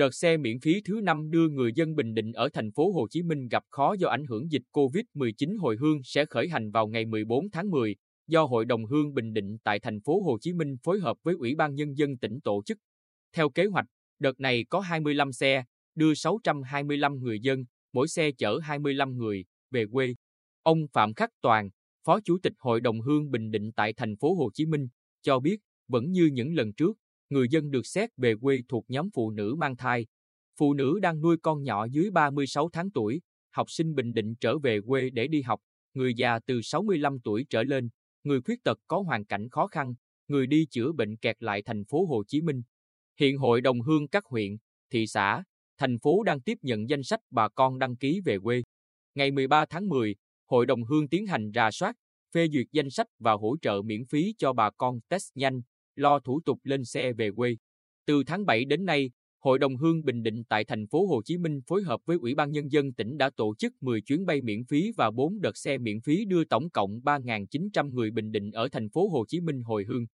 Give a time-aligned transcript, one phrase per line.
[0.00, 3.06] Đợt xe miễn phí thứ năm đưa người dân Bình Định ở thành phố Hồ
[3.10, 6.86] Chí Minh gặp khó do ảnh hưởng dịch Covid-19 hồi hương sẽ khởi hành vào
[6.86, 7.96] ngày 14 tháng 10
[8.26, 11.34] do Hội đồng Hương Bình Định tại thành phố Hồ Chí Minh phối hợp với
[11.34, 12.78] Ủy ban Nhân dân tỉnh tổ chức.
[13.32, 13.86] Theo kế hoạch,
[14.18, 15.64] đợt này có 25 xe,
[15.94, 20.14] đưa 625 người dân, mỗi xe chở 25 người, về quê.
[20.62, 21.70] Ông Phạm Khắc Toàn,
[22.04, 24.88] Phó Chủ tịch Hội đồng Hương Bình Định tại thành phố Hồ Chí Minh,
[25.22, 26.98] cho biết, vẫn như những lần trước,
[27.30, 30.06] người dân được xét về quê thuộc nhóm phụ nữ mang thai.
[30.58, 34.58] Phụ nữ đang nuôi con nhỏ dưới 36 tháng tuổi, học sinh Bình Định trở
[34.58, 35.60] về quê để đi học,
[35.94, 37.88] người già từ 65 tuổi trở lên,
[38.24, 39.94] người khuyết tật có hoàn cảnh khó khăn,
[40.28, 42.62] người đi chữa bệnh kẹt lại thành phố Hồ Chí Minh.
[43.20, 44.56] Hiện Hội đồng Hương các huyện,
[44.90, 45.44] thị xã,
[45.78, 48.62] thành phố đang tiếp nhận danh sách bà con đăng ký về quê.
[49.14, 50.14] Ngày 13 tháng 10,
[50.46, 51.96] Hội đồng Hương tiến hành rà soát,
[52.34, 55.60] phê duyệt danh sách và hỗ trợ miễn phí cho bà con test nhanh,
[56.00, 57.56] lo thủ tục lên xe về quê.
[58.06, 59.10] Từ tháng 7 đến nay,
[59.44, 62.34] Hội đồng Hương Bình Định tại thành phố Hồ Chí Minh phối hợp với Ủy
[62.34, 65.56] ban Nhân dân tỉnh đã tổ chức 10 chuyến bay miễn phí và 4 đợt
[65.56, 69.40] xe miễn phí đưa tổng cộng 3.900 người Bình Định ở thành phố Hồ Chí
[69.40, 70.06] Minh hồi hương.